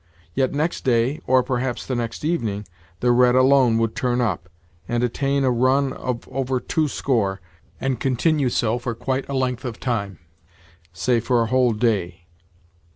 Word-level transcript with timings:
Yet, 0.33 0.51
next 0.51 0.83
day, 0.83 1.21
or, 1.27 1.43
perhaps, 1.43 1.85
the 1.85 1.93
next 1.95 2.25
evening, 2.25 2.67
the 3.01 3.11
red 3.11 3.35
alone 3.35 3.77
would 3.77 3.95
turn 3.95 4.19
up, 4.19 4.49
and 4.87 5.03
attain 5.03 5.43
a 5.43 5.51
run 5.51 5.93
of 5.93 6.27
over 6.29 6.59
two 6.59 6.87
score, 6.87 7.39
and 7.79 7.99
continue 7.99 8.49
so 8.49 8.79
for 8.79 8.95
quite 8.95 9.29
a 9.29 9.35
length 9.35 9.63
of 9.63 9.79
time—say, 9.79 11.19
for 11.19 11.43
a 11.43 11.53
whole 11.53 11.73
day. 11.73 12.25